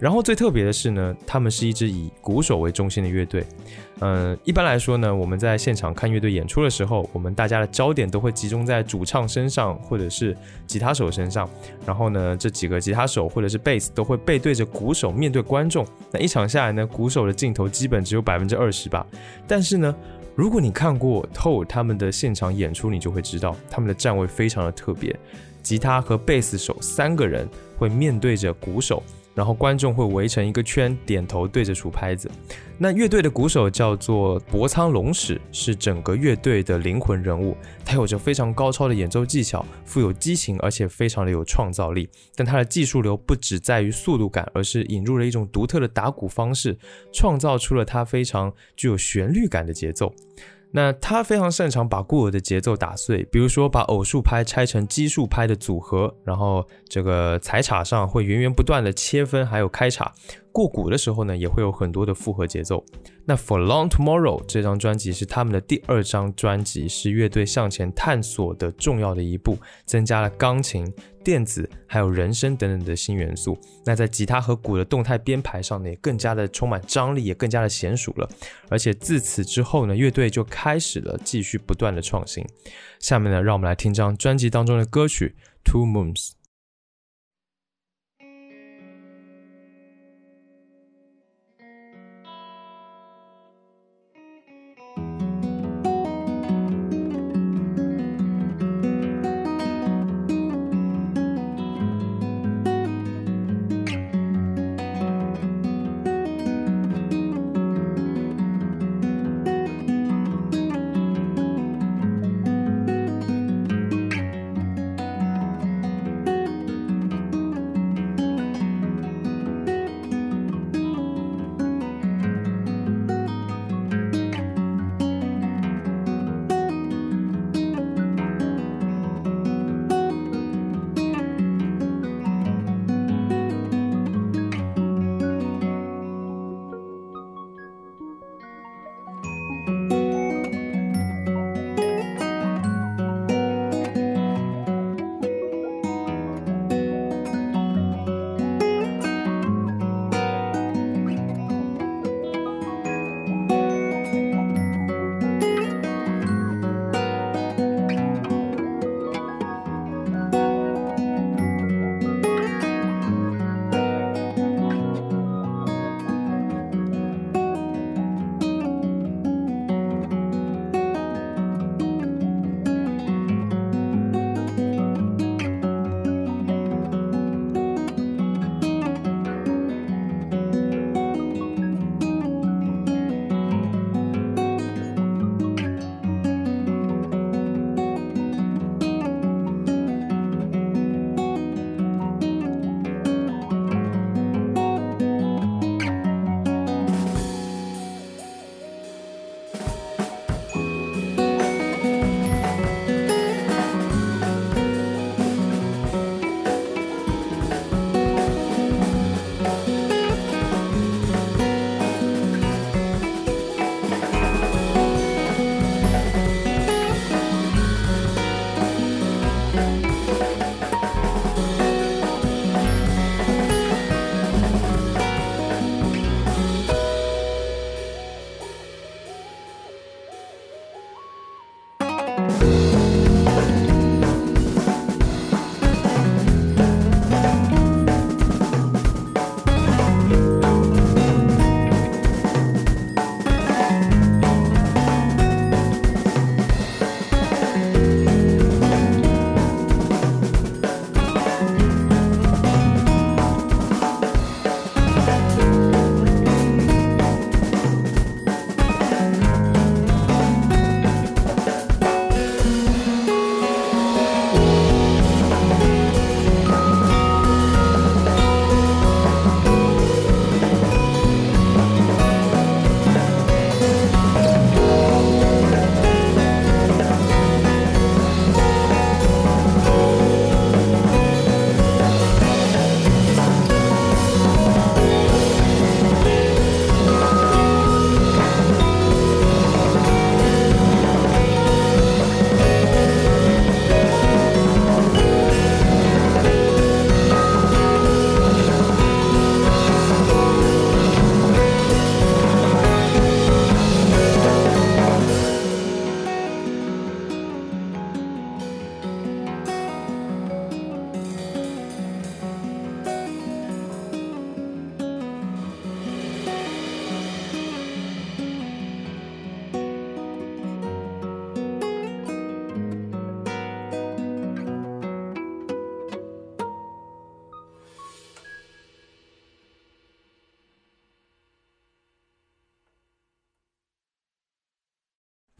[0.00, 3.44] 然后最特别的是呢，他们是一支以鼓手为中心的乐队。
[4.00, 10.34] 嗯，一般来说呢，我们在现场看乐队演出的时候，我们大家的焦点都会集中在主唱身上，或者是
[10.66, 11.46] 吉他手身上。
[11.84, 15.86] 然后呢，这几个吉他手或者是贝斯都会背对着鼓手面对观众。
[16.10, 19.06] 那一场下来呢，鼓手的镜头基本只有百分之二十吧。
[19.46, 19.94] 但是呢，
[20.34, 25.14] 如果你看过透他们的现场演出，你就会知道他们的站位非常的特别，
[25.62, 27.46] 吉他和贝斯手三个人
[27.76, 29.02] 会面对着鼓手。
[29.34, 32.30] 然后观众会围成一个圈，点头对着数拍子。
[32.78, 37.56] 那乐队的鼓手叫做博仓龙史，是整个乐队的灵魂人物。
[37.84, 42.08] 他有着非常高超的演奏技巧，富有激情，而且非常的有创造力。
[42.34, 46.76] 但他的技术流不只在于速度感，而是引入了一种独特的打鼓方式，
[47.12, 50.12] 创造出了他非常具有旋律感的节奏。
[50.72, 60.06] 那他非常擅长把固有的节奏打碎，比如说把偶数拍拆成奇数拍的组合，然后这个踩镲上会源源不断的切分，还有开镲。
[60.52, 62.84] 过鼓的时候呢，也会有很多的复合节奏。
[63.24, 70.92] 那 For Long Tomorrow 这张专辑是他们的第二张专辑，是乐队向前探索的重要的一步，增加了钢琴、
[71.22, 73.58] 电子还有人声等等的新元素。
[73.84, 78.28] 那在吉他和鼓的动态编排上呢，也更加的充满张力，也更加的娴熟了。
[78.68, 82.44] 而且自此之后呢，乐队就开始了继续不断的创新。
[82.98, 85.34] 下面呢，让我们来听张专辑当中的歌曲
[85.70, 86.30] 《Two Moons》。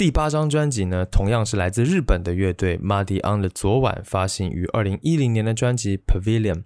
[0.00, 6.62] 第八张专辑呢，同样是来自日本的乐队 Muddy on 的昨晚发行于二零一零年的专辑 Pavilion。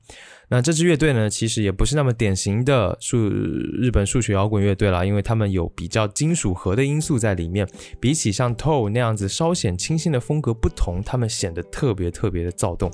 [0.51, 7.68] 那这支乐队呢，其实也不是那么典型的数日本数学摇滚乐队啦，因为他们有比较金属核的因素在里面。
[7.99, 12.89] 比起像 Toe 那样子稍显清新的风格不同，他们显得特别特别的躁动。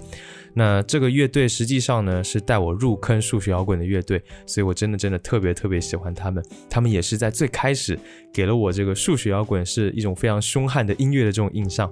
[0.54, 6.44] 那这个乐队实际上呢，是带我入坑数学摇滚的乐队，所以我真的真的特别特别喜欢他们。
[6.68, 7.98] 他们也是在最开始
[8.32, 11.90] 给了我这个数学摇滚是一种非常凶悍的音乐的这种印象。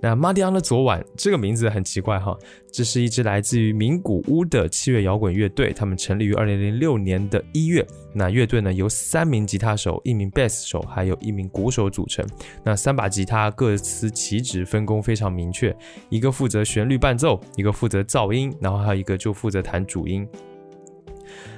[0.00, 2.36] 那 Muddy On 的昨晚这个名字很奇怪哈，
[2.72, 7.86] 这是一支来自于名古屋的七月摇滚乐队，他们成立于二零零六年的一月。
[8.12, 12.26] 那乐队呢由三名吉他手、一名贝斯手还有一名鼓手组成。
[12.64, 15.74] 那三把吉他各司其职，分工非常明确，
[16.08, 20.26] 一个负责旋律伴奏，一个负责噪音，然后还有一个就负责弹主音。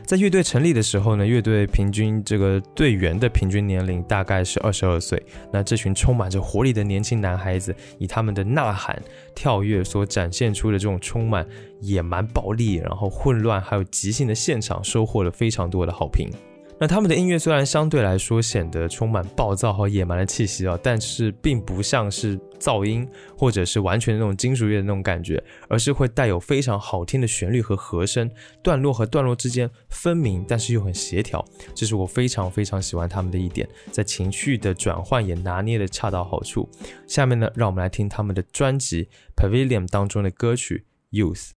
[0.04, 5.22] 在乐队成立的时候呢，乐队平均这个队员的平均年龄大概是二十二岁。
[5.52, 9.00] 那这群充满着活力的年轻男孩子，以他们的呐喊、
[9.34, 11.46] 跳跃所展现出的这种充满
[11.80, 16.28] 野蛮、暴力，然后混乱还有即兴的现场，收获了非常多的好评。
[16.82, 23.08] 那他们的音乐虽然相对来说显得充满暴躁和野蛮的气息啊，但是并不像是噪音
[23.38, 28.28] 或者是完全那种金属乐的那种感觉，而是会带有非常好听的旋律和和声，
[28.64, 36.68] 段落和段落之间分明，但是又很协调，这是我非常非常喜欢他们的一点，在情绪的转换也拿捏的恰到好处。
[37.06, 39.04] 下面呢，让我们来听他们的专辑
[39.36, 40.84] 《Pavilion》当中的歌曲
[41.16, 41.50] 《Youth》。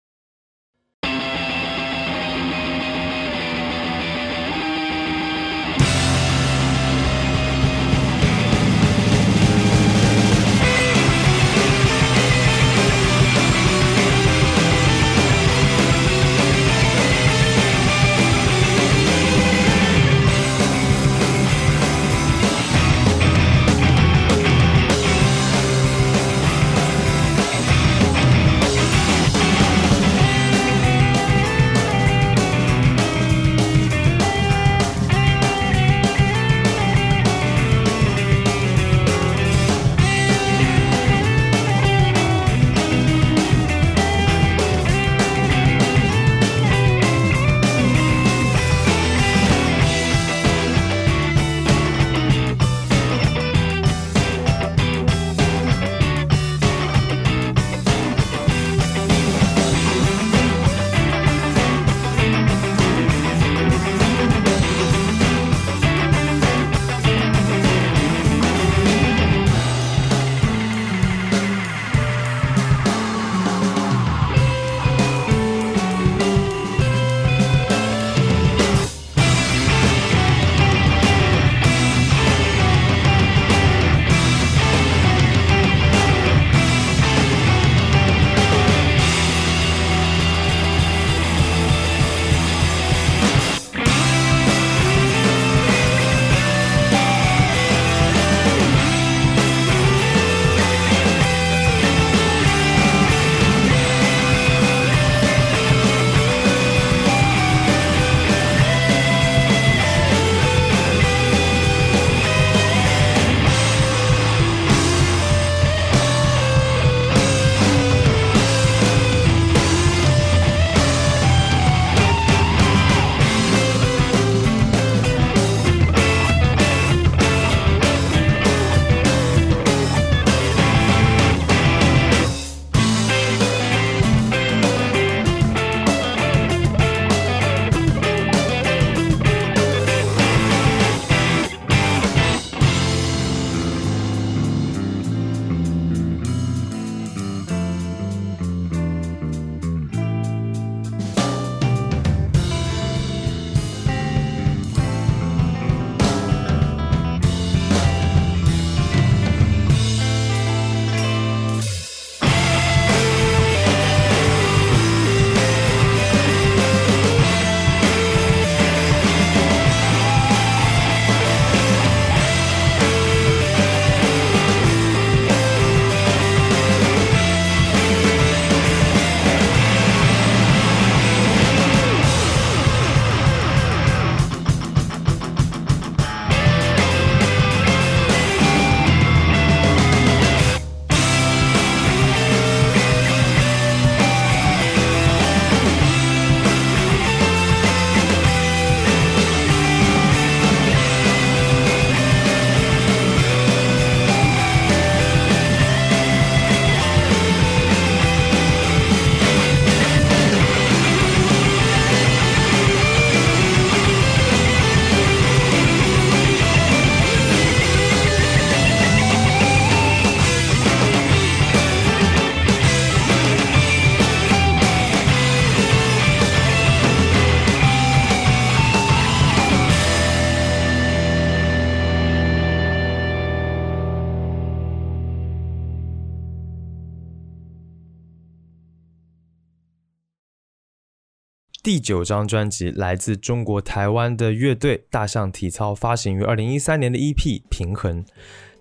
[241.75, 247.16] 第九张专辑来自中国台湾的乐队大象体操，发行于二零一三年的 EP
[247.51, 248.01] 《平衡》。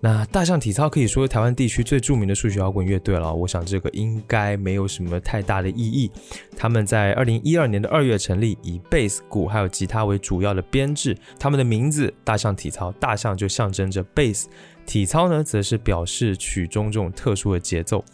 [0.00, 6.10] 那大象体操可以说台湾地区最著名的数学摇滚乐队了，我想这个应该没有什么太大的意义。
[6.56, 11.16] 他们在二零一二年的二月成立，以贝斯、鼓还有吉他为主要的编制。
[11.38, 14.48] 他们的名字大象体操，大象就象征着贝斯，
[14.84, 18.04] 体操呢则是表示曲中这种特殊的节奏。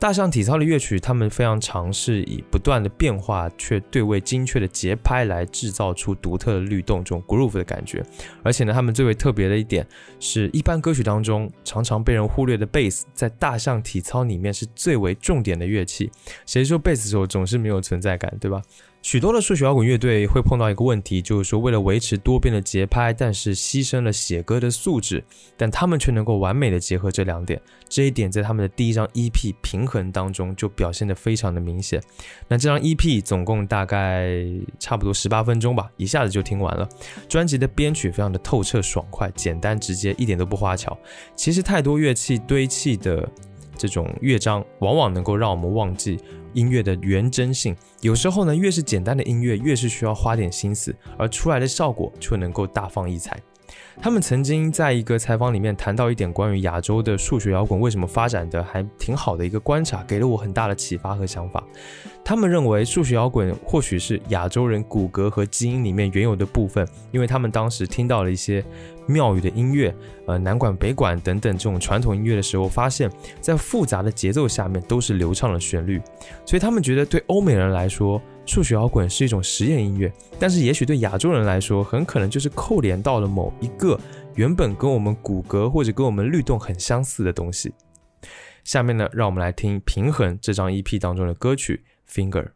[0.00, 8.00] 大象体操的乐曲，他们非常尝试以不断的变化却对位精确的节拍来制造出独特的律动，这种 groove 的感觉。
[8.44, 9.84] 而且呢，他们最为特别的一点
[10.20, 16.08] 是，一般歌曲当中常常被人忽略的 bass，，在大象体操里面是最为重点的乐器。
[16.46, 18.62] 谁说贝斯的时候总是没有存在感，对吧？
[19.08, 25.24] 许多的数学摇滚乐队会碰到一个问题，就是说为了维持多变的节拍，但是牺牲了写歌的素质，
[25.56, 27.58] 但他们却能够完美的结合这两点。
[27.88, 29.32] 这一点在他们的第一张 EP
[29.62, 31.98] 《平衡》当中就表现得非常的明显。
[32.48, 34.44] 那这张 EP 总共大概
[34.78, 36.86] 差不多十八分钟吧，一下子就听完了。
[37.30, 40.94] 专辑的编曲非常的透彻爽快，简单直接，一点都不花巧。
[41.34, 43.26] 其实太多乐器堆砌的
[43.78, 46.18] 这种乐章，往往能够让我们忘记。
[46.54, 53.38] 音乐的原真性，有时候呢，越是简单的音乐，越是需要花点心思，而出来的效果却能够大放异彩。
[54.00, 61.62] 他们曾经在一个采访里面谈到一点关于亚洲的数学摇滚为什么发展的还挺好的一个观察，给了我很大的启发和想法。
[62.24, 68.64] 他们认为数学摇滚或许是亚洲人骨骼和基因里面原有的部分，因为他们当时听到了一些
[69.06, 69.94] 庙宇的音乐，
[70.26, 76.00] 呃，南管北管等等这种传统音乐的时候，发现，在复杂的节奏下面都是流畅的旋律，
[76.46, 78.22] 所以他们觉得对欧美人来说。
[78.48, 84.00] 数学摇滚是一种实验音乐，但是也许对亚洲人来说，很可能就是扣连到了某一个
[84.36, 87.70] 原本跟我们骨骼或者跟我们律动很相似的东西。
[88.64, 92.48] 下面呢，让我们来听《平衡》这张 EP 当中的歌曲《Finger》。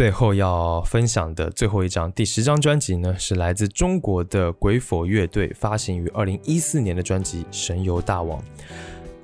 [0.00, 8.40] 最后要分享的最后一张第十张专辑呢，是来自中国的鬼否乐队发行于二零一四年的专辑《神游大王》。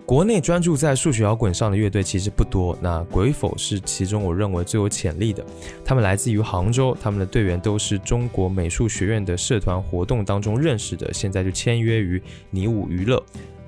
[0.04, 5.42] 国内专注在数学摇滚上的乐队其实不多，那鬼否是其中我认为最有潜力的。
[5.82, 13.24] 他们来自于杭州，他们的队员都是中国美术学院的社团活动当中认识的，现在就签约于尼舞娱乐。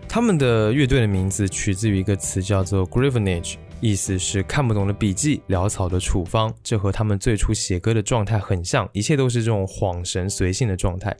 [0.06, 3.54] 他们的乐队的名字取自于一个词，叫做 Gravenage。
[3.80, 11.16] 意思是看不懂的笔记，潦草的处方，这和他们最初写歌的状态很像，一切都是这种恍神随性的状态。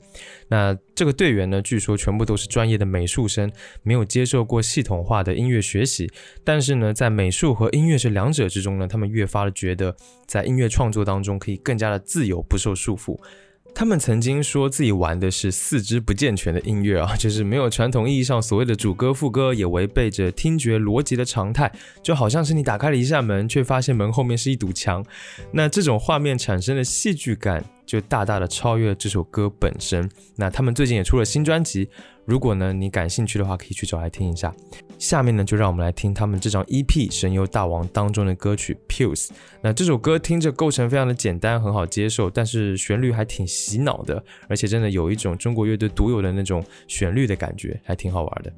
[0.49, 3.49] 那这个队员呢，据说全部都是专业的美术生，
[3.81, 6.11] 没有接受过系统化的音乐学习，
[6.43, 9.95] 但是呢，在美术和音乐这两者之中呢，他们越发的觉得
[10.27, 13.17] 在音乐创作当中可以更加的自由，不受束缚。
[13.73, 21.71] 他们曾经说自己玩的是四肢不健全的音乐啊， 就是没有传统意义上所谓的主歌副歌，也违背着听觉逻辑的常态，
[22.03, 25.03] 就好像是你打开了一扇门，却发现门后面是一堵墙。
[25.51, 30.09] 那这种画面产生的戏剧感，就大大的超越这首歌本身。
[30.35, 31.89] 那他们最近也出了新专辑。
[32.29, 34.53] 如果呢你感兴趣的话，可以去找来听一下。
[34.99, 39.27] 下面呢就让我们来听他们这张 EP《神游大王》当中的歌曲《Pulse》。
[39.63, 48.53] 那这首歌听着构成非常的简单，很好接受，但是旋律还挺洗脑的，而且真的有一种中国乐队独有的那种旋律的感觉，还挺好玩的。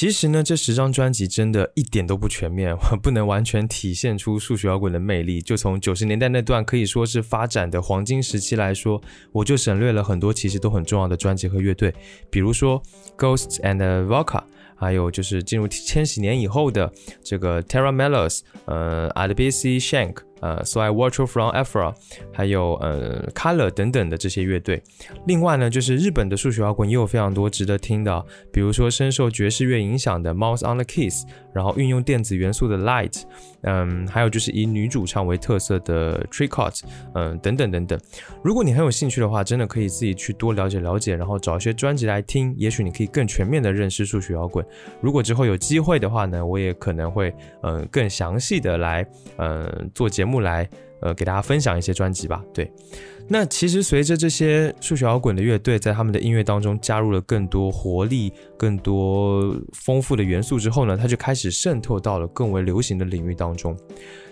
[0.00, 5.42] 其实呢，这十张专辑真的一点都不全面， 不能完全体现出数学摇滚的魅力。
[5.42, 8.98] 就从九十年代那段可以说是发展的黄金时期来说，
[9.30, 11.94] 我就省略了很多其实都很重要的专辑和乐队，
[12.30, 12.82] 比如说
[13.18, 14.42] Ghosts and Vodka。
[14.74, 16.90] 还有就是进入千禧年以后的
[17.22, 21.94] 这个 Terra Melos，呃，Adbc Shank，呃，So I Watch You From e f r a
[22.32, 24.82] 还有呃，Color 等等的这些乐队。
[25.26, 31.22] 另外呢，就是日本的数学摇滚也有非常多值得听的，比如说深受爵士乐影响的 Mouse on the Keys，
[31.52, 33.22] 然后运用电子元素的 Light，
[33.62, 36.80] 嗯，还有就是以女主唱为特色的 Tricot，
[37.14, 38.00] 嗯，等等等等。
[38.42, 44.64] 如果你很有兴趣的话，真的可以自己去多了解了解，然后找一些专辑来听，也许你可以更全面的认识数学摇滚。
[45.00, 49.06] 如果之后有机会的话呢，我也可能会嗯更详细的来
[49.36, 50.68] 嗯做节目来
[51.00, 52.42] 呃给大家分享一些专辑吧。
[52.54, 52.70] 对，
[53.32, 63.76] 那其实随着这些数学摇滚的乐队在他们的音乐当中加入了更多活力、更多丰富的元素之后呢，它就开始渗透到了更为流行的领域当中。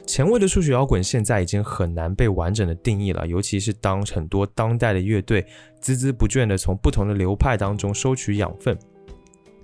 [0.05, 5.47] 前卫的数学摇滚现在已经很难被完整的定义了，尤其是当很多当代的乐队
[5.81, 8.77] 孜孜不倦的从不同的流派当中收取养分。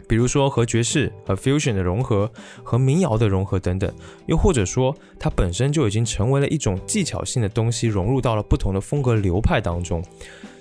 [0.09, 2.31] 比如说和爵士和 fusion 的融合，
[2.63, 3.93] 和民谣的融合等等，
[4.27, 10.03] 又或者说它本身就已经成为了一种技巧性的东西，融入到了不同的风格流派当中。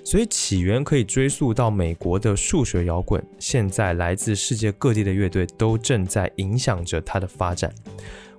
[0.04, 7.74] 所以起源可以追溯到美国的数学摇滚，现在来自世界各地的乐队都正在影响着它的发展。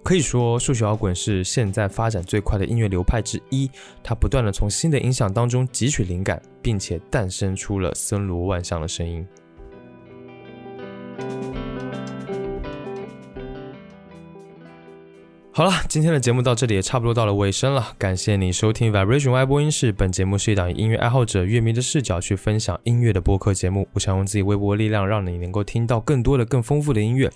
[0.03, 3.67] 可以说，数学摇滚是现在发展最快的音乐流派之一，
[4.03, 9.25] 它不断的从新的影响当中汲取灵感，并且诞生出了森罗万象的声音。
[15.57, 17.93] 好了，今天的节目到这里也差不多到了尾声了。
[17.97, 19.89] 感谢你收听 Vibration Y 播音室。
[19.93, 23.87] 本节目是一档音乐爱好者、乐迷的视角去分享音乐的播客节目。
[23.93, 27.31] 我想用自己微薄的力量，让你能够听到更多的、更丰富的音乐。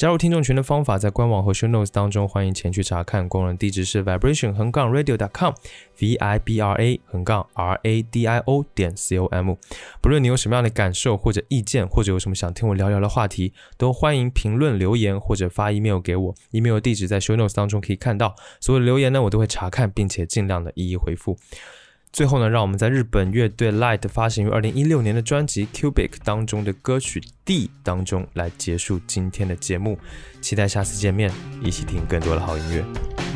[0.00, 3.28] 加入听众群的方法在官网和 Show Notes 当中，欢迎前去查看。
[3.28, 9.18] 官网地址是 Vibration 横杠 Radio.com，V I B R A 横杠 R A D I O 点 C
[9.18, 9.56] O M。
[10.00, 16.34] 不论你有什么样的感受或者意见，或者有什么想听我聊聊的话题，都欢迎评论留言或者发 email 给我。
[16.52, 17.54] email 地址在 Show Notes。
[17.54, 21.36] 当中可以看到所有的留言呢，我都会查看，并且尽量的一一回复。
[22.12, 29.96] 最后呢，让我们在日本乐队 Light 发行于二零一六年的专辑 Cubic 当中的歌曲 D 当中来结束今天的节目。
[30.40, 31.30] 期待下次见面，
[31.62, 33.29] 一起听更多的好音乐。